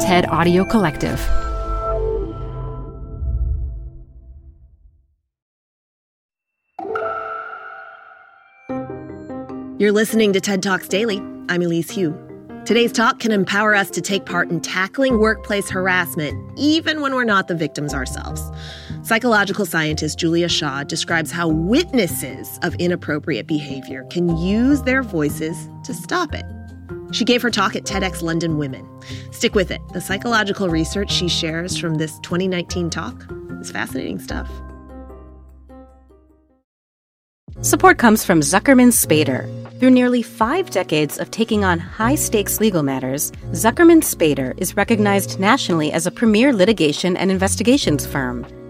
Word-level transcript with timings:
TED 0.00 0.28
Audio 0.28 0.64
Collective. 0.64 1.18
You're 9.80 9.90
listening 9.90 10.32
to 10.34 10.40
TED 10.40 10.62
Talks 10.62 10.86
Daily. 10.86 11.18
I'm 11.48 11.62
Elise 11.62 11.90
Hu. 11.90 12.16
Today's 12.64 12.92
talk 12.92 13.18
can 13.18 13.32
empower 13.32 13.74
us 13.74 13.90
to 13.90 14.00
take 14.00 14.24
part 14.24 14.50
in 14.50 14.60
tackling 14.60 15.18
workplace 15.18 15.68
harassment, 15.68 16.52
even 16.56 17.00
when 17.00 17.16
we're 17.16 17.24
not 17.24 17.48
the 17.48 17.56
victims 17.56 17.92
ourselves. 17.92 18.40
Psychological 19.02 19.66
scientist 19.66 20.16
Julia 20.16 20.48
Shaw 20.48 20.84
describes 20.84 21.32
how 21.32 21.48
witnesses 21.48 22.60
of 22.62 22.74
inappropriate 22.76 23.48
behavior 23.48 24.04
can 24.10 24.36
use 24.36 24.82
their 24.82 25.02
voices 25.02 25.68
to 25.82 25.92
stop 25.92 26.34
it. 26.34 26.44
She 27.12 27.24
gave 27.24 27.42
her 27.42 27.50
talk 27.50 27.76
at 27.76 27.84
TEDx 27.84 28.22
London 28.22 28.58
Women. 28.58 28.86
Stick 29.30 29.54
with 29.54 29.70
it. 29.70 29.80
The 29.92 30.00
psychological 30.00 30.68
research 30.68 31.10
she 31.10 31.28
shares 31.28 31.76
from 31.76 31.96
this 31.96 32.18
2019 32.20 32.90
talk 32.90 33.24
is 33.60 33.70
fascinating 33.70 34.18
stuff. 34.18 34.50
Support 37.60 37.98
comes 37.98 38.24
from 38.24 38.40
Zuckerman 38.40 38.92
Spader. 38.92 39.48
Through 39.80 39.90
nearly 39.90 40.22
five 40.22 40.70
decades 40.70 41.18
of 41.18 41.30
taking 41.30 41.64
on 41.64 41.78
high 41.78 42.14
stakes 42.14 42.60
legal 42.60 42.82
matters, 42.82 43.32
Zuckerman 43.52 44.02
Spader 44.02 44.54
is 44.58 44.76
recognized 44.76 45.40
nationally 45.40 45.92
as 45.92 46.06
a 46.06 46.10
premier 46.10 46.52
litigation 46.52 47.16
and 47.16 47.30
investigations 47.30 48.06
firm. 48.06 48.46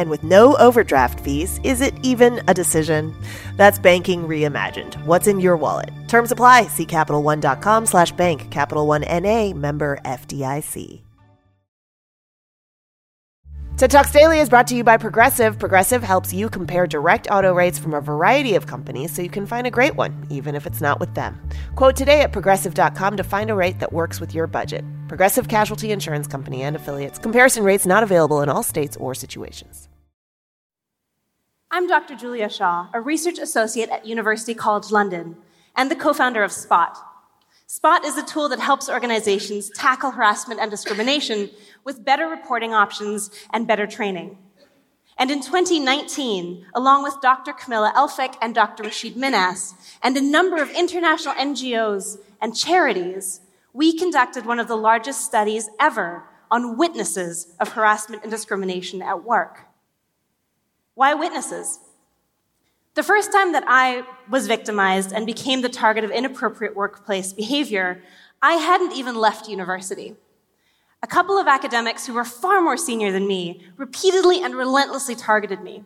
And 0.00 0.08
with 0.08 0.24
no 0.24 0.56
overdraft 0.56 1.20
fees, 1.20 1.60
is 1.62 1.82
it 1.82 1.92
even 2.02 2.40
a 2.48 2.54
decision? 2.54 3.14
That's 3.58 3.78
banking 3.78 4.26
reimagined. 4.26 4.94
What's 5.04 5.26
in 5.26 5.40
your 5.40 5.58
wallet? 5.58 5.90
Terms 6.08 6.32
apply. 6.32 6.68
See 6.68 6.86
CapitalOne.com 6.86 7.84
slash 7.84 8.12
bank. 8.12 8.50
Capital 8.50 8.86
One 8.86 9.04
N.A. 9.04 9.52
member 9.52 9.98
FDIC. 10.06 11.02
TED 13.76 13.90
Talks 13.90 14.12
Daily 14.12 14.40
is 14.40 14.50
brought 14.50 14.66
to 14.68 14.74
you 14.74 14.84
by 14.84 14.96
Progressive. 14.96 15.58
Progressive 15.58 16.02
helps 16.02 16.32
you 16.32 16.48
compare 16.48 16.86
direct 16.86 17.28
auto 17.30 17.54
rates 17.54 17.78
from 17.78 17.92
a 17.94 18.00
variety 18.00 18.54
of 18.54 18.66
companies 18.66 19.10
so 19.10 19.20
you 19.22 19.30
can 19.30 19.46
find 19.46 19.66
a 19.66 19.70
great 19.70 19.96
one, 19.96 20.26
even 20.30 20.54
if 20.54 20.66
it's 20.66 20.80
not 20.80 20.98
with 20.98 21.14
them. 21.14 21.38
Quote 21.76 21.96
today 21.96 22.22
at 22.22 22.32
progressive.com 22.32 23.16
to 23.18 23.24
find 23.24 23.50
a 23.50 23.54
rate 23.54 23.80
that 23.80 23.92
works 23.92 24.18
with 24.18 24.34
your 24.34 24.46
budget. 24.46 24.82
Progressive 25.08 25.48
Casualty 25.48 25.92
Insurance 25.92 26.26
Company 26.26 26.62
and 26.62 26.76
affiliates. 26.76 27.18
Comparison 27.18 27.64
rates 27.64 27.86
not 27.86 28.02
available 28.02 28.40
in 28.42 28.48
all 28.48 28.62
states 28.62 28.96
or 28.98 29.14
situations. 29.14 29.89
I'm 31.72 31.86
Dr. 31.86 32.16
Julia 32.16 32.48
Shaw, 32.48 32.88
a 32.92 33.00
research 33.00 33.38
associate 33.38 33.90
at 33.90 34.04
University 34.04 34.54
College 34.54 34.90
London 34.90 35.36
and 35.76 35.88
the 35.88 35.94
co 35.94 36.12
founder 36.12 36.42
of 36.42 36.50
SPOT. 36.50 36.98
SPOT 37.68 38.04
is 38.04 38.18
a 38.18 38.24
tool 38.24 38.48
that 38.48 38.58
helps 38.58 38.88
organizations 38.88 39.70
tackle 39.70 40.10
harassment 40.10 40.58
and 40.58 40.68
discrimination 40.68 41.48
with 41.84 42.04
better 42.04 42.26
reporting 42.26 42.74
options 42.74 43.30
and 43.52 43.68
better 43.68 43.86
training. 43.86 44.36
And 45.16 45.30
in 45.30 45.42
2019, 45.42 46.66
along 46.74 47.04
with 47.04 47.20
Dr. 47.22 47.52
Camilla 47.52 47.92
Elphick 47.94 48.34
and 48.42 48.52
Dr. 48.52 48.82
Rashid 48.82 49.14
Minhas, 49.14 49.74
and 50.02 50.16
a 50.16 50.20
number 50.20 50.60
of 50.60 50.72
international 50.72 51.34
NGOs 51.34 52.18
and 52.42 52.56
charities, 52.56 53.42
we 53.72 53.96
conducted 53.96 54.44
one 54.44 54.58
of 54.58 54.66
the 54.66 54.76
largest 54.76 55.24
studies 55.24 55.70
ever 55.78 56.24
on 56.50 56.76
witnesses 56.76 57.54
of 57.60 57.68
harassment 57.68 58.24
and 58.24 58.30
discrimination 58.32 59.02
at 59.02 59.22
work. 59.22 59.69
Why 60.94 61.14
witnesses? 61.14 61.78
The 62.94 63.02
first 63.02 63.32
time 63.32 63.52
that 63.52 63.64
I 63.66 64.04
was 64.28 64.46
victimized 64.46 65.12
and 65.12 65.24
became 65.24 65.62
the 65.62 65.68
target 65.68 66.04
of 66.04 66.10
inappropriate 66.10 66.74
workplace 66.74 67.32
behavior, 67.32 68.02
I 68.42 68.54
hadn't 68.54 68.92
even 68.92 69.14
left 69.14 69.48
university. 69.48 70.16
A 71.02 71.06
couple 71.06 71.38
of 71.38 71.46
academics 71.46 72.06
who 72.06 72.14
were 72.14 72.24
far 72.24 72.60
more 72.60 72.76
senior 72.76 73.12
than 73.12 73.26
me 73.26 73.66
repeatedly 73.76 74.42
and 74.42 74.54
relentlessly 74.54 75.14
targeted 75.14 75.62
me. 75.62 75.84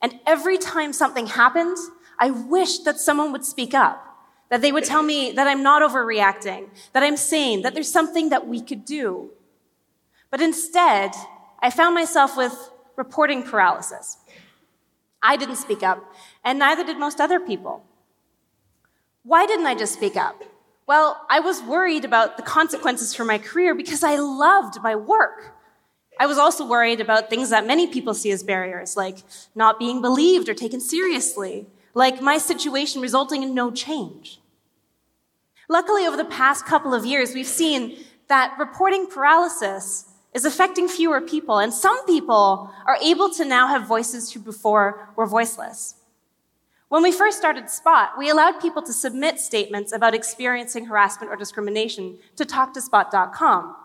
And 0.00 0.20
every 0.24 0.56
time 0.56 0.92
something 0.92 1.26
happened, 1.26 1.76
I 2.18 2.30
wished 2.30 2.84
that 2.84 2.98
someone 2.98 3.32
would 3.32 3.44
speak 3.44 3.74
up, 3.74 4.02
that 4.48 4.62
they 4.62 4.72
would 4.72 4.84
tell 4.84 5.02
me 5.02 5.32
that 5.32 5.46
I'm 5.46 5.62
not 5.62 5.82
overreacting, 5.82 6.68
that 6.92 7.02
I'm 7.02 7.16
sane, 7.16 7.62
that 7.62 7.74
there's 7.74 7.92
something 7.92 8.30
that 8.30 8.46
we 8.46 8.60
could 8.60 8.84
do. 8.84 9.30
But 10.30 10.40
instead, 10.40 11.12
I 11.60 11.70
found 11.70 11.94
myself 11.94 12.36
with 12.36 12.70
reporting 12.96 13.42
paralysis. 13.42 14.18
I 15.22 15.36
didn't 15.36 15.56
speak 15.56 15.82
up, 15.82 16.02
and 16.44 16.58
neither 16.58 16.84
did 16.84 16.98
most 16.98 17.20
other 17.20 17.40
people. 17.40 17.84
Why 19.22 19.46
didn't 19.46 19.66
I 19.66 19.74
just 19.74 19.94
speak 19.94 20.16
up? 20.16 20.42
Well, 20.86 21.26
I 21.28 21.40
was 21.40 21.62
worried 21.62 22.04
about 22.04 22.36
the 22.36 22.44
consequences 22.44 23.14
for 23.14 23.24
my 23.24 23.38
career 23.38 23.74
because 23.74 24.04
I 24.04 24.16
loved 24.16 24.80
my 24.82 24.94
work. 24.94 25.54
I 26.18 26.26
was 26.26 26.38
also 26.38 26.66
worried 26.66 27.00
about 27.00 27.28
things 27.28 27.50
that 27.50 27.66
many 27.66 27.88
people 27.88 28.14
see 28.14 28.30
as 28.30 28.42
barriers, 28.42 28.96
like 28.96 29.18
not 29.54 29.78
being 29.78 30.00
believed 30.00 30.48
or 30.48 30.54
taken 30.54 30.80
seriously, 30.80 31.66
like 31.92 32.22
my 32.22 32.38
situation 32.38 33.02
resulting 33.02 33.42
in 33.42 33.52
no 33.52 33.70
change. 33.70 34.40
Luckily, 35.68 36.06
over 36.06 36.16
the 36.16 36.24
past 36.24 36.64
couple 36.64 36.94
of 36.94 37.04
years, 37.04 37.34
we've 37.34 37.46
seen 37.46 37.98
that 38.28 38.54
reporting 38.58 39.08
paralysis 39.08 40.12
is 40.34 40.44
affecting 40.44 40.88
fewer 40.88 41.20
people, 41.20 41.58
and 41.58 41.72
some 41.72 42.04
people 42.06 42.70
are 42.86 42.98
able 43.02 43.30
to 43.30 43.44
now 43.44 43.66
have 43.68 43.86
voices 43.86 44.32
who 44.32 44.40
before 44.40 45.10
were 45.16 45.26
voiceless. 45.26 45.94
When 46.88 47.02
we 47.02 47.10
first 47.10 47.38
started 47.38 47.68
Spot, 47.68 48.10
we 48.16 48.30
allowed 48.30 48.60
people 48.60 48.82
to 48.82 48.92
submit 48.92 49.40
statements 49.40 49.92
about 49.92 50.14
experiencing 50.14 50.86
harassment 50.86 51.32
or 51.32 51.36
discrimination 51.36 52.18
to 52.36 52.44
talktospot.com. 52.44 53.76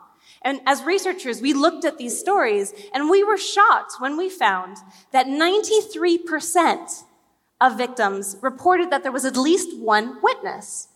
And 0.44 0.62
as 0.68 0.84
researchers, 0.84 1.42
we 1.42 1.54
looked 1.54 1.84
at 1.84 1.98
these 1.98 2.20
stories 2.20 2.74
and 2.94 3.10
we 3.10 3.24
were 3.24 3.38
shocked 3.38 3.94
when 4.00 4.18
we 4.18 4.30
found 4.30 4.78
that 5.12 5.26
93% 5.26 7.04
of 7.60 7.78
victims 7.78 8.38
reported 8.42 8.92
that 8.92 9.04
there 9.04 9.12
was 9.12 9.26
at 9.26 9.38
least 9.38 9.78
one 9.78 10.22
witness. 10.22 10.88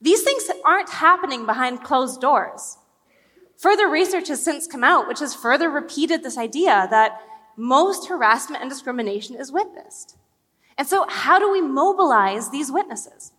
These 0.00 0.22
things 0.22 0.44
aren't 0.64 0.90
happening 0.90 1.46
behind 1.46 1.84
closed 1.84 2.20
doors. 2.20 2.78
Further 3.62 3.88
research 3.88 4.26
has 4.26 4.42
since 4.42 4.66
come 4.66 4.82
out, 4.82 5.06
which 5.06 5.20
has 5.20 5.36
further 5.36 5.70
repeated 5.70 6.24
this 6.24 6.36
idea 6.36 6.88
that 6.90 7.20
most 7.56 8.08
harassment 8.08 8.60
and 8.60 8.68
discrimination 8.68 9.36
is 9.36 9.52
witnessed. 9.52 10.16
And 10.76 10.88
so, 10.88 11.06
how 11.08 11.38
do 11.38 11.48
we 11.48 11.60
mobilize 11.60 12.50
these 12.50 12.72
witnesses? 12.72 13.30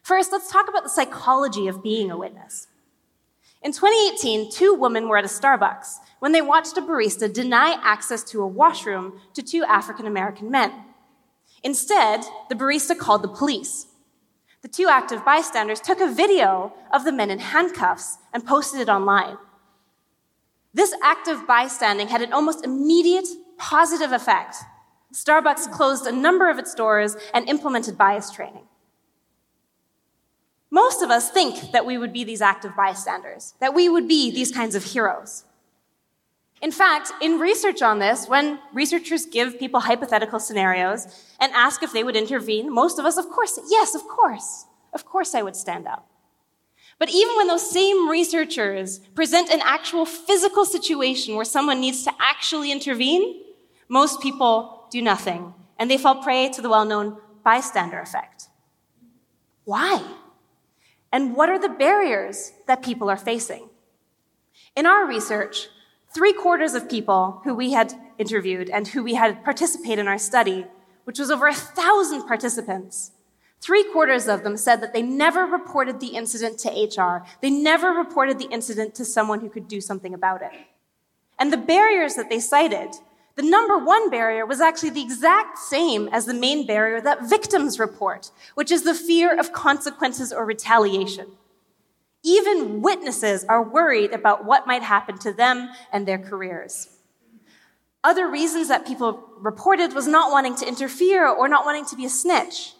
First, 0.00 0.30
let's 0.30 0.48
talk 0.48 0.68
about 0.68 0.84
the 0.84 0.90
psychology 0.90 1.66
of 1.66 1.82
being 1.82 2.12
a 2.12 2.16
witness. 2.16 2.68
In 3.62 3.72
2018, 3.72 4.52
two 4.52 4.74
women 4.74 5.08
were 5.08 5.18
at 5.18 5.24
a 5.24 5.28
Starbucks 5.28 5.96
when 6.20 6.30
they 6.30 6.42
watched 6.42 6.78
a 6.78 6.82
barista 6.82 7.32
deny 7.32 7.76
access 7.82 8.22
to 8.24 8.42
a 8.42 8.46
washroom 8.46 9.18
to 9.32 9.42
two 9.42 9.64
African 9.64 10.06
American 10.06 10.52
men. 10.52 10.72
Instead, 11.64 12.22
the 12.48 12.54
barista 12.54 12.96
called 12.96 13.22
the 13.22 13.28
police. 13.28 13.86
The 14.64 14.70
two 14.70 14.88
active 14.88 15.26
bystanders 15.26 15.78
took 15.78 16.00
a 16.00 16.10
video 16.10 16.72
of 16.90 17.04
the 17.04 17.12
men 17.12 17.30
in 17.30 17.38
handcuffs 17.38 18.16
and 18.32 18.46
posted 18.46 18.80
it 18.80 18.88
online. 18.88 19.36
This 20.72 20.94
active 21.02 21.46
bystanding 21.46 22.08
had 22.08 22.22
an 22.22 22.32
almost 22.32 22.64
immediate 22.64 23.28
positive 23.58 24.10
effect. 24.10 24.56
Starbucks 25.12 25.70
closed 25.70 26.06
a 26.06 26.12
number 26.12 26.48
of 26.48 26.58
its 26.58 26.72
stores 26.72 27.14
and 27.34 27.46
implemented 27.46 27.98
bias 27.98 28.30
training. 28.30 28.64
Most 30.70 31.02
of 31.02 31.10
us 31.10 31.30
think 31.30 31.72
that 31.72 31.84
we 31.84 31.98
would 31.98 32.14
be 32.14 32.24
these 32.24 32.40
active 32.40 32.74
bystanders, 32.74 33.52
that 33.60 33.74
we 33.74 33.90
would 33.90 34.08
be 34.08 34.30
these 34.30 34.50
kinds 34.50 34.74
of 34.74 34.82
heroes. 34.82 35.44
In 36.64 36.72
fact, 36.72 37.12
in 37.20 37.38
research 37.38 37.82
on 37.82 37.98
this, 37.98 38.26
when 38.26 38.58
researchers 38.72 39.26
give 39.26 39.58
people 39.58 39.80
hypothetical 39.80 40.40
scenarios 40.40 41.06
and 41.38 41.52
ask 41.52 41.82
if 41.82 41.92
they 41.92 42.02
would 42.02 42.16
intervene, 42.16 42.72
most 42.72 42.98
of 42.98 43.04
us, 43.04 43.18
of 43.18 43.28
course, 43.28 43.60
yes, 43.68 43.94
of 43.94 44.08
course, 44.08 44.64
of 44.94 45.04
course 45.04 45.34
I 45.34 45.42
would 45.42 45.56
stand 45.56 45.86
up. 45.86 46.08
But 46.98 47.10
even 47.10 47.36
when 47.36 47.48
those 47.48 47.70
same 47.70 48.08
researchers 48.08 49.00
present 49.14 49.50
an 49.50 49.60
actual 49.62 50.06
physical 50.06 50.64
situation 50.64 51.36
where 51.36 51.44
someone 51.44 51.82
needs 51.82 52.02
to 52.04 52.12
actually 52.18 52.72
intervene, 52.72 53.42
most 53.90 54.22
people 54.22 54.86
do 54.90 55.02
nothing 55.02 55.52
and 55.78 55.90
they 55.90 55.98
fall 55.98 56.22
prey 56.22 56.48
to 56.48 56.62
the 56.62 56.70
well 56.70 56.86
known 56.86 57.18
bystander 57.44 58.00
effect. 58.00 58.48
Why? 59.64 60.02
And 61.12 61.36
what 61.36 61.50
are 61.50 61.58
the 61.58 61.68
barriers 61.68 62.52
that 62.66 62.82
people 62.82 63.10
are 63.10 63.18
facing? 63.18 63.68
In 64.74 64.86
our 64.86 65.06
research, 65.06 65.68
three 66.14 66.32
quarters 66.32 66.74
of 66.74 66.88
people 66.88 67.40
who 67.44 67.54
we 67.54 67.72
had 67.72 67.92
interviewed 68.18 68.70
and 68.70 68.88
who 68.88 69.02
we 69.02 69.14
had 69.14 69.42
participated 69.44 69.98
in 69.98 70.08
our 70.08 70.18
study, 70.18 70.64
which 71.04 71.18
was 71.18 71.30
over 71.30 71.48
a 71.48 71.54
thousand 71.54 72.26
participants, 72.26 73.10
three 73.60 73.84
quarters 73.92 74.28
of 74.28 74.44
them 74.44 74.56
said 74.56 74.80
that 74.80 74.92
they 74.92 75.02
never 75.02 75.44
reported 75.44 75.98
the 75.98 76.08
incident 76.08 76.58
to 76.60 76.70
HR. 76.70 77.26
They 77.42 77.50
never 77.50 77.90
reported 77.90 78.38
the 78.38 78.48
incident 78.50 78.94
to 78.94 79.04
someone 79.04 79.40
who 79.40 79.50
could 79.50 79.66
do 79.66 79.80
something 79.80 80.14
about 80.14 80.42
it. 80.42 80.52
And 81.38 81.52
the 81.52 81.56
barriers 81.56 82.14
that 82.14 82.30
they 82.30 82.38
cited, 82.38 82.94
the 83.34 83.42
number 83.42 83.76
one 83.76 84.08
barrier 84.08 84.46
was 84.46 84.60
actually 84.60 84.90
the 84.90 85.02
exact 85.02 85.58
same 85.58 86.08
as 86.12 86.26
the 86.26 86.34
main 86.34 86.64
barrier 86.64 87.00
that 87.00 87.28
victims 87.28 87.80
report, 87.80 88.30
which 88.54 88.70
is 88.70 88.84
the 88.84 88.94
fear 88.94 89.36
of 89.36 89.52
consequences 89.52 90.32
or 90.32 90.44
retaliation. 90.44 91.26
Even 92.24 92.80
witnesses 92.80 93.44
are 93.44 93.62
worried 93.62 94.12
about 94.12 94.46
what 94.46 94.66
might 94.66 94.82
happen 94.82 95.18
to 95.18 95.32
them 95.32 95.68
and 95.92 96.08
their 96.08 96.18
careers. 96.18 96.88
Other 98.02 98.28
reasons 98.30 98.68
that 98.68 98.86
people 98.86 99.28
reported 99.38 99.92
was 99.92 100.08
not 100.08 100.32
wanting 100.32 100.56
to 100.56 100.66
interfere 100.66 101.28
or 101.28 101.48
not 101.48 101.66
wanting 101.66 101.84
to 101.86 101.96
be 101.96 102.06
a 102.06 102.10
snitch, 102.10 102.72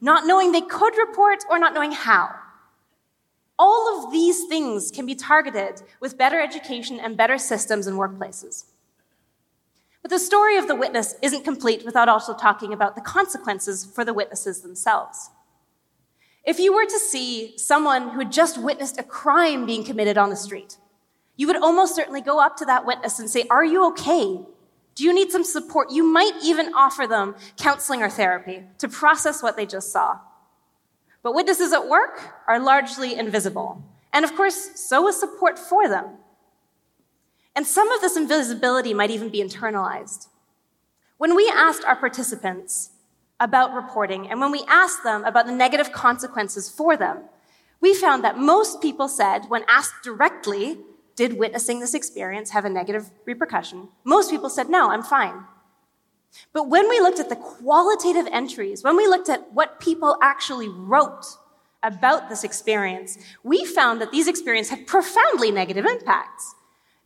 not 0.00 0.26
knowing 0.26 0.52
they 0.52 0.60
could 0.60 0.96
report 0.98 1.42
or 1.50 1.58
not 1.58 1.72
knowing 1.72 1.92
how. 1.92 2.30
All 3.58 4.04
of 4.04 4.12
these 4.12 4.44
things 4.44 4.90
can 4.90 5.06
be 5.06 5.14
targeted 5.14 5.82
with 6.00 6.18
better 6.18 6.40
education 6.40 7.00
and 7.00 7.16
better 7.16 7.38
systems 7.38 7.86
and 7.86 7.98
workplaces. 7.98 8.64
But 10.02 10.10
the 10.10 10.18
story 10.18 10.58
of 10.58 10.68
the 10.68 10.74
witness 10.74 11.14
isn't 11.22 11.44
complete 11.44 11.84
without 11.84 12.08
also 12.08 12.34
talking 12.34 12.72
about 12.72 12.94
the 12.94 13.00
consequences 13.00 13.84
for 13.84 14.04
the 14.04 14.12
witnesses 14.12 14.60
themselves. 14.60 15.30
If 16.44 16.58
you 16.58 16.74
were 16.74 16.84
to 16.84 16.98
see 16.98 17.56
someone 17.56 18.10
who 18.10 18.18
had 18.18 18.32
just 18.32 18.58
witnessed 18.58 18.98
a 18.98 19.04
crime 19.04 19.64
being 19.64 19.84
committed 19.84 20.18
on 20.18 20.30
the 20.30 20.36
street, 20.36 20.76
you 21.36 21.46
would 21.46 21.56
almost 21.56 21.94
certainly 21.94 22.20
go 22.20 22.40
up 22.40 22.56
to 22.56 22.64
that 22.66 22.84
witness 22.84 23.18
and 23.18 23.30
say, 23.30 23.44
Are 23.48 23.64
you 23.64 23.86
okay? 23.88 24.40
Do 24.94 25.04
you 25.04 25.14
need 25.14 25.30
some 25.30 25.44
support? 25.44 25.90
You 25.90 26.04
might 26.04 26.34
even 26.42 26.74
offer 26.74 27.06
them 27.06 27.34
counseling 27.56 28.02
or 28.02 28.10
therapy 28.10 28.64
to 28.78 28.88
process 28.88 29.42
what 29.42 29.56
they 29.56 29.64
just 29.64 29.90
saw. 29.90 30.18
But 31.22 31.34
witnesses 31.34 31.72
at 31.72 31.88
work 31.88 32.20
are 32.46 32.58
largely 32.58 33.16
invisible. 33.16 33.82
And 34.12 34.24
of 34.24 34.34
course, 34.34 34.72
so 34.74 35.08
is 35.08 35.18
support 35.18 35.58
for 35.58 35.88
them. 35.88 36.18
And 37.54 37.66
some 37.66 37.90
of 37.92 38.00
this 38.00 38.16
invisibility 38.16 38.92
might 38.92 39.10
even 39.10 39.28
be 39.28 39.42
internalized. 39.42 40.28
When 41.16 41.36
we 41.36 41.50
asked 41.54 41.84
our 41.84 41.96
participants 41.96 42.90
about 43.42 43.74
reporting, 43.74 44.30
and 44.30 44.40
when 44.40 44.52
we 44.52 44.62
asked 44.68 45.02
them 45.02 45.24
about 45.24 45.46
the 45.46 45.52
negative 45.52 45.90
consequences 45.90 46.68
for 46.68 46.96
them, 46.96 47.24
we 47.80 47.92
found 47.92 48.22
that 48.22 48.38
most 48.38 48.80
people 48.80 49.08
said, 49.08 49.40
when 49.48 49.64
asked 49.68 50.04
directly, 50.04 50.78
did 51.16 51.36
witnessing 51.36 51.80
this 51.80 51.92
experience 51.92 52.50
have 52.50 52.64
a 52.64 52.70
negative 52.70 53.10
repercussion? 53.24 53.88
Most 54.04 54.30
people 54.30 54.48
said, 54.48 54.70
no, 54.70 54.90
I'm 54.90 55.02
fine. 55.02 55.42
But 56.52 56.68
when 56.68 56.88
we 56.88 57.00
looked 57.00 57.18
at 57.18 57.28
the 57.28 57.36
qualitative 57.36 58.28
entries, 58.30 58.84
when 58.84 58.96
we 58.96 59.08
looked 59.08 59.28
at 59.28 59.52
what 59.52 59.80
people 59.80 60.16
actually 60.22 60.68
wrote 60.68 61.26
about 61.82 62.28
this 62.28 62.44
experience, 62.44 63.18
we 63.42 63.64
found 63.64 64.00
that 64.00 64.12
these 64.12 64.28
experiences 64.28 64.70
had 64.70 64.86
profoundly 64.86 65.50
negative 65.50 65.84
impacts. 65.84 66.54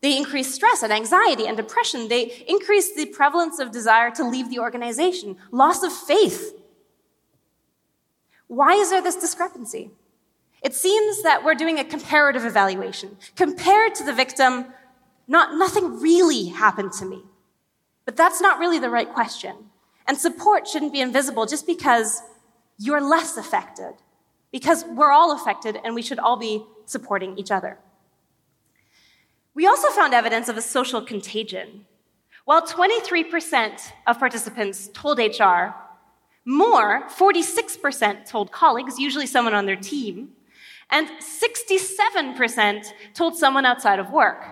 They 0.06 0.16
increase 0.16 0.54
stress 0.54 0.84
and 0.84 0.92
anxiety 0.92 1.48
and 1.48 1.56
depression. 1.56 2.06
They 2.06 2.44
increase 2.46 2.94
the 2.94 3.06
prevalence 3.06 3.58
of 3.58 3.72
desire 3.72 4.08
to 4.12 4.22
leave 4.22 4.50
the 4.50 4.60
organization, 4.60 5.36
loss 5.50 5.82
of 5.82 5.92
faith. 5.92 6.54
Why 8.46 8.74
is 8.74 8.90
there 8.90 9.02
this 9.02 9.16
discrepancy? 9.16 9.90
It 10.62 10.74
seems 10.74 11.24
that 11.24 11.42
we're 11.42 11.56
doing 11.56 11.80
a 11.80 11.84
comparative 11.84 12.44
evaluation. 12.44 13.16
Compared 13.34 13.96
to 13.96 14.04
the 14.04 14.12
victim, 14.12 14.66
not, 15.26 15.58
nothing 15.58 15.98
really 16.00 16.50
happened 16.50 16.92
to 17.00 17.04
me. 17.04 17.24
But 18.04 18.16
that's 18.16 18.40
not 18.40 18.60
really 18.60 18.78
the 18.78 18.90
right 18.90 19.12
question. 19.12 19.56
And 20.06 20.16
support 20.16 20.68
shouldn't 20.68 20.92
be 20.92 21.00
invisible 21.00 21.46
just 21.46 21.66
because 21.66 22.22
you're 22.78 23.02
less 23.02 23.36
affected. 23.36 23.94
Because 24.52 24.84
we're 24.84 25.10
all 25.10 25.32
affected 25.32 25.80
and 25.82 25.96
we 25.96 26.02
should 26.02 26.20
all 26.20 26.36
be 26.36 26.64
supporting 26.84 27.36
each 27.36 27.50
other. 27.50 27.80
We 29.56 29.66
also 29.66 29.88
found 29.88 30.12
evidence 30.12 30.50
of 30.50 30.58
a 30.58 30.62
social 30.62 31.00
contagion. 31.00 31.86
While 32.44 32.66
23% 32.66 33.80
of 34.06 34.18
participants 34.18 34.90
told 34.92 35.18
HR, 35.18 35.74
more, 36.44 37.08
46% 37.08 38.26
told 38.26 38.52
colleagues, 38.52 38.98
usually 38.98 39.26
someone 39.26 39.54
on 39.54 39.64
their 39.64 39.74
team, 39.74 40.32
and 40.90 41.08
67% 41.08 42.92
told 43.14 43.34
someone 43.34 43.64
outside 43.64 43.98
of 43.98 44.10
work. 44.10 44.44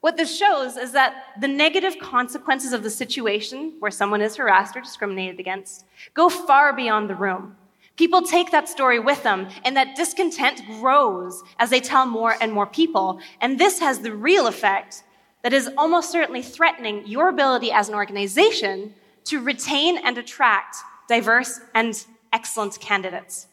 What 0.00 0.16
this 0.16 0.34
shows 0.36 0.78
is 0.78 0.92
that 0.92 1.14
the 1.38 1.46
negative 1.46 1.98
consequences 1.98 2.72
of 2.72 2.82
the 2.82 2.90
situation 2.90 3.74
where 3.78 3.90
someone 3.90 4.22
is 4.22 4.36
harassed 4.36 4.74
or 4.74 4.80
discriminated 4.80 5.38
against 5.38 5.84
go 6.14 6.30
far 6.30 6.74
beyond 6.74 7.10
the 7.10 7.14
room. 7.14 7.56
People 7.96 8.22
take 8.22 8.50
that 8.50 8.68
story 8.68 8.98
with 8.98 9.22
them, 9.22 9.48
and 9.64 9.76
that 9.76 9.94
discontent 9.94 10.62
grows 10.80 11.42
as 11.58 11.70
they 11.70 11.80
tell 11.80 12.06
more 12.06 12.34
and 12.40 12.52
more 12.52 12.66
people. 12.66 13.20
And 13.40 13.58
this 13.58 13.78
has 13.78 14.00
the 14.00 14.12
real 14.12 14.46
effect 14.48 15.04
that 15.42 15.52
is 15.52 15.70
almost 15.78 16.10
certainly 16.10 16.42
threatening 16.42 17.06
your 17.06 17.28
ability 17.28 17.70
as 17.70 17.88
an 17.88 17.94
organization 17.94 18.94
to 19.24 19.40
retain 19.40 19.98
and 19.98 20.18
attract 20.18 20.76
diverse 21.08 21.60
and 21.74 22.04
excellent 22.32 22.80
candidates. 22.80 23.46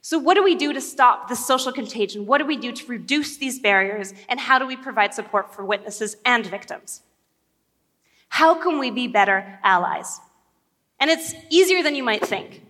So, 0.00 0.18
what 0.18 0.34
do 0.34 0.42
we 0.42 0.54
do 0.54 0.72
to 0.72 0.80
stop 0.80 1.28
this 1.28 1.44
social 1.44 1.72
contagion? 1.72 2.26
What 2.26 2.38
do 2.38 2.46
we 2.46 2.56
do 2.56 2.72
to 2.72 2.86
reduce 2.86 3.36
these 3.36 3.58
barriers? 3.58 4.14
And 4.28 4.38
how 4.38 4.58
do 4.58 4.66
we 4.66 4.76
provide 4.76 5.14
support 5.14 5.54
for 5.54 5.64
witnesses 5.64 6.16
and 6.24 6.46
victims? 6.46 7.02
How 8.28 8.54
can 8.54 8.78
we 8.78 8.90
be 8.90 9.08
better 9.08 9.58
allies? 9.62 10.20
And 11.04 11.10
it's 11.10 11.34
easier 11.50 11.82
than 11.82 11.94
you 11.94 12.02
might 12.02 12.24
think. 12.24 12.62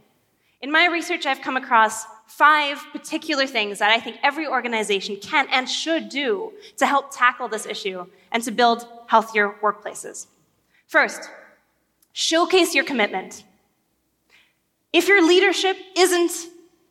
In 0.61 0.73
my 0.73 0.87
research, 0.87 1.25
I've 1.25 1.41
come 1.41 1.57
across 1.57 2.05
five 2.27 2.85
particular 2.91 3.47
things 3.47 3.79
that 3.79 3.93
I 3.93 4.01
think 4.01 4.17
every 4.25 4.45
organization 4.45 5.15
can 5.23 5.47
and 5.53 5.71
should 5.71 6.09
do 6.09 6.53
to 6.79 6.85
help 6.85 7.15
tackle 7.15 7.47
this 7.47 7.65
issue 7.65 8.07
and 8.33 8.43
to 8.43 8.51
build 8.51 8.89
healthier 9.07 9.55
workplaces. 9.63 10.27
First, 10.89 11.31
showcase 12.13 12.75
your 12.75 12.83
commitment. 12.83 13.45
If 14.93 15.07
your 15.07 15.25
leadership 15.25 15.77
isn't 15.97 16.33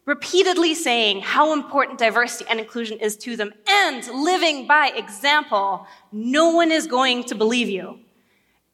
repeatedly 0.05 0.75
saying 0.75 1.23
how 1.23 1.51
important 1.51 1.99
diversity 1.99 2.45
and 2.49 2.57
inclusion 2.57 2.99
is 2.99 3.17
to 3.17 3.35
them 3.35 3.51
and 3.67 4.07
living 4.07 4.65
by 4.65 4.93
example, 4.95 5.87
no 6.13 6.51
one 6.51 6.71
is 6.71 6.87
going 6.87 7.25
to 7.25 7.35
believe 7.35 7.67
you. 7.67 7.99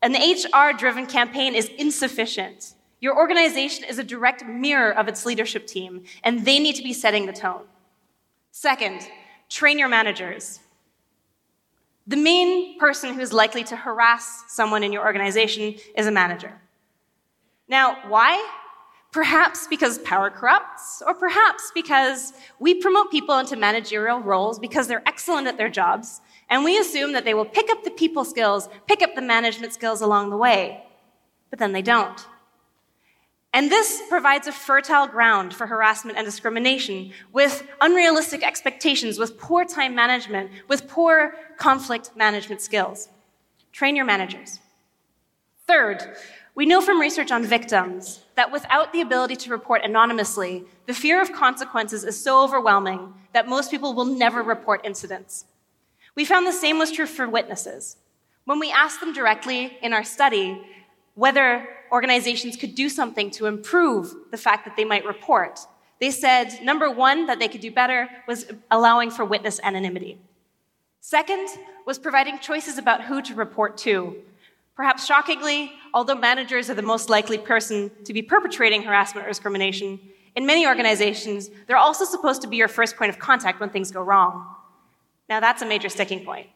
An 0.02 0.14
HR 0.14 0.78
driven 0.78 1.06
campaign 1.06 1.56
is 1.56 1.68
insufficient. 1.78 2.76
Your 3.02 3.18
organization 3.18 3.86
is 3.86 4.00
a 4.00 4.04
direct 4.04 4.46
mirror 4.46 4.92
of 4.92 5.08
its 5.08 5.26
leadership 5.26 5.68
team, 5.68 6.04
and 6.24 6.46
they 6.46 6.60
need 6.60 6.76
to 6.76 6.84
be 6.84 6.94
setting 6.94 7.26
the 7.26 7.34
tone. 7.34 7.64
Second, 8.52 9.08
train 9.50 9.78
your 9.78 9.90
managers. 9.90 10.60
The 12.08 12.18
main 12.18 12.80
person 12.80 13.14
who 13.14 13.20
is 13.20 13.32
likely 13.34 13.64
to 13.66 13.76
harass 13.76 14.46
someone 14.48 14.84
in 14.84 14.92
your 14.92 15.06
organization 15.06 15.76
is 15.96 16.08
a 16.08 16.12
manager. 16.12 16.54
Now, 17.68 17.98
why? 18.08 18.44
Perhaps 19.12 19.68
because 19.68 20.00
power 20.00 20.30
corrupts, 20.30 21.04
or 21.06 21.14
perhaps 21.14 21.72
because 21.74 22.34
we 22.60 22.76
promote 22.76 23.12
people 23.12 23.38
into 23.38 23.56
managerial 23.56 24.20
roles 24.20 24.60
because 24.60 24.88
they're 24.88 25.08
excellent 25.08 25.48
at 25.48 25.58
their 25.58 25.70
jobs 25.70 26.22
and 26.50 26.64
we 26.64 26.78
assume 26.78 27.14
that 27.14 27.26
they 27.26 27.34
will 27.34 27.46
pick 27.46 27.70
up 27.70 27.84
the 27.84 27.92
people 27.92 28.26
skills, 28.26 28.70
pick 28.88 29.02
up 29.02 29.16
the 29.16 29.22
management 29.22 29.74
skills 29.74 30.02
along 30.02 30.30
the 30.30 30.38
way. 30.38 30.84
But 31.50 31.60
then 31.60 31.72
they 31.72 31.82
don't. 31.82 32.26
And 33.54 33.72
this 33.72 34.02
provides 34.10 34.48
a 34.48 34.52
fertile 34.52 35.08
ground 35.08 35.56
for 35.56 35.66
harassment 35.66 36.18
and 36.18 36.26
discrimination 36.26 37.12
with 37.34 37.68
unrealistic 37.82 38.44
expectations, 38.44 39.18
with 39.18 39.40
poor 39.40 39.66
time 39.66 39.96
management, 39.96 40.52
with 40.68 40.88
poor 40.88 41.36
conflict 41.58 42.12
management 42.16 42.62
skills. 42.62 43.10
Train 43.72 43.96
your 43.96 44.06
managers. 44.06 44.60
Third, 45.66 46.16
we 46.54 46.66
know 46.66 46.82
from 46.82 47.00
research 47.00 47.32
on 47.32 47.44
victims 47.44 48.22
that 48.36 48.52
without 48.52 48.92
the 48.92 49.02
ability 49.02 49.36
to 49.38 49.52
report 49.52 49.84
anonymously, 49.84 50.66
the 50.86 50.94
fear 50.94 51.22
of 51.22 51.32
consequences 51.32 52.04
is 52.04 52.22
so 52.22 52.44
overwhelming 52.44 53.14
that 53.34 53.48
most 53.48 53.72
people 53.72 53.94
will 53.94 54.06
never 54.06 54.44
report 54.44 54.82
incidents. 54.84 55.46
We 56.16 56.26
found 56.26 56.46
the 56.46 56.52
same 56.52 56.78
was 56.78 56.92
true 56.92 57.06
for 57.06 57.30
witnesses. 57.30 57.98
When 58.46 58.60
we 58.60 58.72
asked 58.72 59.00
them 59.00 59.14
directly 59.14 59.78
in 59.82 59.94
our 59.94 60.04
study 60.04 60.62
whether 61.16 61.68
organizations 61.92 62.56
could 62.56 62.76
do 62.76 62.90
something 62.90 63.32
to 63.32 63.46
improve 63.46 64.14
the 64.32 64.38
fact 64.38 64.66
that 64.66 64.76
they 64.76 64.86
might 64.86 65.06
report, 65.06 65.60
they 66.00 66.12
said 66.12 66.60
number 66.64 66.90
one, 66.90 67.26
that 67.28 67.40
they 67.40 67.48
could 67.48 67.62
do 67.62 67.72
better 67.72 68.10
was 68.28 68.46
allowing 68.72 69.12
for 69.12 69.26
witness 69.26 69.60
anonymity. 69.64 70.18
Second 71.02 71.48
was 71.86 72.00
providing 72.00 72.40
choices 72.40 72.78
about 72.78 73.04
who 73.04 73.22
to 73.22 73.36
report 73.36 73.78
to. 73.78 74.16
Perhaps 74.76 75.06
shockingly, 75.06 75.74
although 75.94 76.16
managers 76.16 76.70
are 76.70 76.74
the 76.74 76.82
most 76.82 77.10
likely 77.10 77.38
person 77.38 77.92
to 78.06 78.14
be 78.14 78.22
perpetrating 78.22 78.82
harassment 78.82 79.26
or 79.26 79.30
discrimination, 79.30 80.00
in 80.36 80.46
many 80.46 80.66
organizations, 80.66 81.50
they're 81.68 81.78
also 81.78 82.06
supposed 82.06 82.42
to 82.44 82.48
be 82.48 82.58
your 82.58 82.68
first 82.68 82.96
point 82.96 83.10
of 83.10 83.20
contact 83.20 83.60
when 83.60 83.70
things 83.70 83.92
go 83.92 84.02
wrong. 84.02 84.56
Now, 85.30 85.40
that's 85.40 85.62
a 85.62 85.66
major 85.66 85.90
sticking 85.90 86.26
point. 86.26 86.48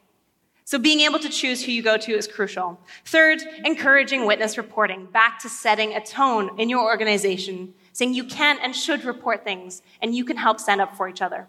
So, 0.66 0.78
being 0.78 1.00
able 1.00 1.18
to 1.18 1.28
choose 1.28 1.62
who 1.62 1.72
you 1.72 1.82
go 1.82 1.98
to 1.98 2.12
is 2.12 2.26
crucial. 2.26 2.80
Third, 3.04 3.42
encouraging 3.64 4.26
witness 4.26 4.56
reporting, 4.56 5.06
back 5.06 5.38
to 5.40 5.48
setting 5.48 5.94
a 5.94 6.04
tone 6.04 6.58
in 6.58 6.70
your 6.70 6.84
organization, 6.84 7.74
saying 7.92 8.14
you 8.14 8.24
can 8.24 8.58
and 8.62 8.74
should 8.74 9.04
report 9.04 9.44
things, 9.44 9.82
and 10.00 10.14
you 10.14 10.24
can 10.24 10.38
help 10.38 10.58
stand 10.58 10.80
up 10.80 10.96
for 10.96 11.06
each 11.06 11.20
other. 11.20 11.46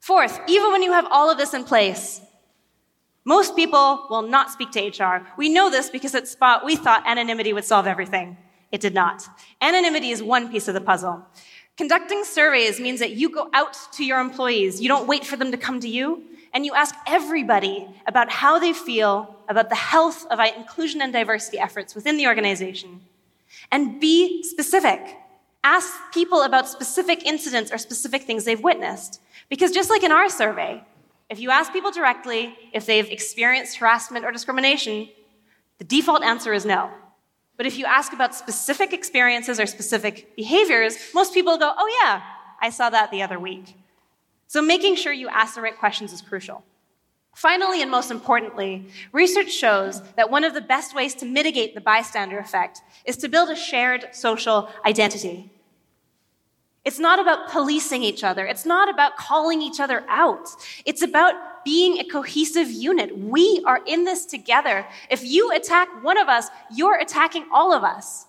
Fourth, 0.00 0.40
even 0.48 0.72
when 0.72 0.82
you 0.82 0.92
have 0.92 1.06
all 1.10 1.30
of 1.30 1.36
this 1.36 1.52
in 1.52 1.64
place, 1.64 2.22
most 3.24 3.56
people 3.56 4.06
will 4.08 4.22
not 4.22 4.50
speak 4.50 4.70
to 4.70 5.04
HR. 5.04 5.26
We 5.36 5.48
know 5.48 5.68
this 5.68 5.90
because 5.90 6.14
at 6.14 6.28
Spot, 6.28 6.64
we 6.64 6.76
thought 6.76 7.02
anonymity 7.06 7.52
would 7.52 7.64
solve 7.64 7.86
everything. 7.86 8.38
It 8.72 8.80
did 8.80 8.94
not. 8.94 9.26
Anonymity 9.60 10.10
is 10.10 10.22
one 10.22 10.50
piece 10.50 10.68
of 10.68 10.74
the 10.74 10.80
puzzle. 10.80 11.24
Conducting 11.76 12.24
surveys 12.24 12.80
means 12.80 13.00
that 13.00 13.12
you 13.12 13.28
go 13.28 13.50
out 13.52 13.76
to 13.92 14.04
your 14.04 14.18
employees. 14.18 14.80
You 14.80 14.88
don't 14.88 15.06
wait 15.06 15.26
for 15.26 15.36
them 15.36 15.50
to 15.50 15.58
come 15.58 15.78
to 15.80 15.88
you 15.88 16.22
and 16.54 16.64
you 16.64 16.72
ask 16.72 16.94
everybody 17.06 17.86
about 18.06 18.30
how 18.30 18.58
they 18.58 18.72
feel 18.72 19.36
about 19.48 19.68
the 19.68 19.74
health 19.74 20.26
of 20.30 20.40
inclusion 20.40 21.02
and 21.02 21.12
diversity 21.12 21.58
efforts 21.58 21.94
within 21.94 22.16
the 22.16 22.26
organization. 22.26 23.02
And 23.70 24.00
be 24.00 24.42
specific. 24.42 25.18
Ask 25.62 25.92
people 26.14 26.42
about 26.42 26.66
specific 26.66 27.26
incidents 27.26 27.70
or 27.70 27.76
specific 27.76 28.22
things 28.22 28.44
they've 28.44 28.62
witnessed. 28.62 29.20
Because 29.50 29.70
just 29.70 29.90
like 29.90 30.02
in 30.02 30.12
our 30.12 30.30
survey, 30.30 30.82
if 31.28 31.40
you 31.40 31.50
ask 31.50 31.72
people 31.72 31.90
directly 31.90 32.56
if 32.72 32.86
they've 32.86 33.10
experienced 33.10 33.76
harassment 33.76 34.24
or 34.24 34.32
discrimination, 34.32 35.08
the 35.76 35.84
default 35.84 36.22
answer 36.22 36.54
is 36.54 36.64
no. 36.64 36.90
But 37.56 37.66
if 37.66 37.78
you 37.78 37.86
ask 37.86 38.12
about 38.12 38.34
specific 38.34 38.92
experiences 38.92 39.58
or 39.58 39.66
specific 39.66 40.36
behaviors, 40.36 40.96
most 41.14 41.32
people 41.32 41.56
go, 41.58 41.72
oh 41.76 41.98
yeah, 42.02 42.22
I 42.60 42.70
saw 42.70 42.90
that 42.90 43.10
the 43.10 43.22
other 43.22 43.38
week. 43.38 43.74
So 44.46 44.62
making 44.62 44.96
sure 44.96 45.12
you 45.12 45.28
ask 45.28 45.54
the 45.54 45.62
right 45.62 45.76
questions 45.76 46.12
is 46.12 46.20
crucial. 46.22 46.62
Finally, 47.34 47.82
and 47.82 47.90
most 47.90 48.10
importantly, 48.10 48.86
research 49.12 49.52
shows 49.52 50.00
that 50.14 50.30
one 50.30 50.44
of 50.44 50.54
the 50.54 50.60
best 50.60 50.94
ways 50.94 51.14
to 51.14 51.26
mitigate 51.26 51.74
the 51.74 51.80
bystander 51.80 52.38
effect 52.38 52.80
is 53.04 53.16
to 53.18 53.28
build 53.28 53.50
a 53.50 53.56
shared 53.56 54.08
social 54.12 54.70
identity. 54.86 55.50
It's 56.86 57.00
not 57.00 57.18
about 57.18 57.50
policing 57.50 58.04
each 58.04 58.22
other. 58.22 58.46
It's 58.46 58.64
not 58.64 58.88
about 58.88 59.16
calling 59.16 59.60
each 59.60 59.80
other 59.80 60.04
out. 60.08 60.48
It's 60.84 61.02
about 61.02 61.34
being 61.64 61.98
a 61.98 62.04
cohesive 62.04 62.70
unit. 62.70 63.18
We 63.18 63.60
are 63.66 63.80
in 63.88 64.04
this 64.04 64.24
together. 64.24 64.86
If 65.10 65.24
you 65.24 65.50
attack 65.50 65.88
one 66.04 66.16
of 66.16 66.28
us, 66.28 66.46
you're 66.72 67.00
attacking 67.00 67.46
all 67.52 67.72
of 67.72 67.82
us. 67.82 68.26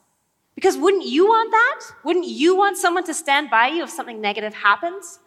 Because 0.55 0.75
wouldn't 0.75 1.05
you 1.05 1.27
want 1.27 1.51
that? 1.51 1.81
Wouldn't 2.03 2.25
you 2.25 2.55
want 2.55 2.77
someone 2.77 3.03
to 3.03 3.13
stand 3.13 3.51
by 3.51 3.67
you 3.67 3.83
if 3.83 3.91
something 3.91 4.19
negative 4.19 4.55
happens? 4.55 5.19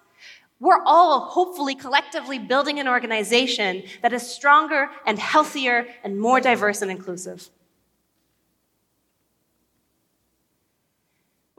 We're 0.58 0.82
all 0.84 1.20
hopefully 1.20 1.76
collectively 1.76 2.40
building 2.40 2.80
an 2.80 2.88
organization 2.88 3.84
that 4.02 4.12
is 4.12 4.28
stronger 4.28 4.88
and 5.06 5.20
healthier 5.20 5.86
and 6.02 6.18
more 6.18 6.40
diverse 6.40 6.82
and 6.82 6.90
inclusive. 6.90 7.48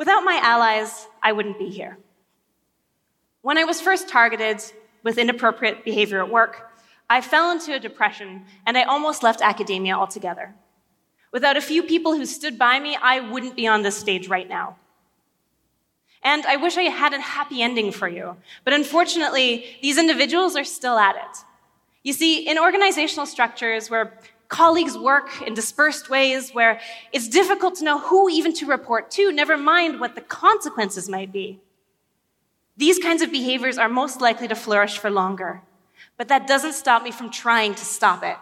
Without 0.01 0.23
my 0.23 0.39
allies, 0.41 1.07
I 1.21 1.31
wouldn't 1.31 1.59
be 1.59 1.69
here. 1.69 1.95
When 3.43 3.59
I 3.59 3.65
was 3.65 3.79
first 3.79 4.09
targeted 4.09 4.59
with 5.03 5.19
inappropriate 5.19 5.85
behavior 5.85 6.23
at 6.23 6.31
work, 6.31 6.71
I 7.07 7.21
fell 7.21 7.51
into 7.51 7.75
a 7.75 7.79
depression 7.79 8.45
and 8.65 8.79
I 8.79 8.81
almost 8.85 9.21
left 9.21 9.43
academia 9.43 9.93
altogether. 9.93 10.55
Without 11.31 11.55
a 11.55 11.61
few 11.61 11.83
people 11.83 12.15
who 12.15 12.25
stood 12.25 12.57
by 12.57 12.79
me, 12.79 12.97
I 12.99 13.19
wouldn't 13.19 13.55
be 13.55 13.67
on 13.67 13.83
this 13.83 13.95
stage 13.95 14.27
right 14.27 14.49
now. 14.49 14.77
And 16.23 16.47
I 16.47 16.55
wish 16.55 16.77
I 16.77 16.89
had 17.03 17.13
a 17.13 17.21
happy 17.21 17.61
ending 17.61 17.91
for 17.91 18.07
you. 18.07 18.37
But 18.63 18.73
unfortunately, 18.73 19.67
these 19.83 19.99
individuals 19.99 20.55
are 20.55 20.63
still 20.63 20.97
at 20.97 21.15
it. 21.15 21.45
You 22.01 22.13
see, 22.13 22.49
in 22.49 22.57
organizational 22.57 23.27
structures 23.27 23.91
where 23.91 24.17
colleagues 24.51 24.97
work 24.97 25.41
in 25.41 25.53
dispersed 25.53 26.09
ways, 26.09 26.51
where 26.51 26.79
it's 27.13 27.27
difficult 27.27 27.75
to 27.75 27.85
know 27.85 27.97
who 27.97 28.29
even 28.29 28.53
to 28.53 28.65
report 28.65 29.09
to, 29.11 29.31
never 29.31 29.57
mind 29.57 29.99
what 29.99 30.13
the 30.13 30.21
consequences 30.21 31.09
might 31.09 31.31
be. 31.31 31.59
These 32.75 32.99
kinds 32.99 33.21
of 33.21 33.31
behaviors 33.31 33.77
are 33.77 33.89
most 33.89 34.19
likely 34.21 34.47
to 34.49 34.55
flourish 34.55 34.97
for 34.97 35.09
longer. 35.09 35.61
But 36.17 36.27
that 36.27 36.47
doesn't 36.47 36.73
stop 36.73 37.01
me 37.01 37.11
from 37.11 37.31
trying 37.31 37.73
to 37.75 37.85
stop 37.85 38.23
it. 38.23 38.37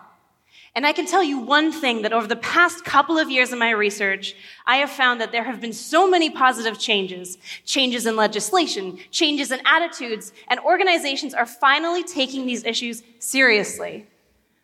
And 0.75 0.86
I 0.86 0.94
can 0.94 1.06
tell 1.06 1.24
you 1.24 1.38
one 1.38 1.72
thing 1.72 2.01
that 2.01 2.13
over 2.13 2.28
the 2.28 2.36
past 2.38 2.86
couple 2.86 3.18
of 3.18 3.30
years 3.30 3.51
in 3.54 3.60
my 3.60 3.72
research, 3.72 4.36
I 4.66 4.78
have 4.78 4.89
found 4.89 5.22
that 5.22 5.32
there 5.32 5.44
have 5.44 5.62
been 5.62 5.74
so 5.74 6.10
many 6.10 6.30
positive 6.30 6.80
changes. 6.80 7.38
Changes 7.66 8.06
in 8.06 8.16
legislation, 8.16 8.98
changes 9.12 9.51
in 9.51 9.60
attitudes, 9.66 10.34
and 10.48 10.60
organizations 10.62 11.34
are 11.34 11.46
finally 11.46 12.04
taking 12.04 12.46
these 12.46 12.63
issues 12.66 13.04
seriously. 13.20 14.08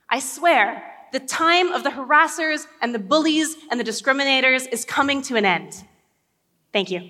I 0.09 0.19
swear, 0.19 0.94
the 1.15 1.25
time 1.25 1.71
of 1.71 1.85
the 1.85 1.89
harassers 1.89 2.67
and 2.81 2.93
the 2.93 2.99
bullies 2.99 3.55
and 3.71 3.79
the 3.79 3.85
discriminators 3.85 4.67
is 4.69 4.83
coming 4.83 5.21
to 5.21 5.37
an 5.37 5.45
end. 5.45 5.81
Thank 6.73 6.91
you. 6.91 7.09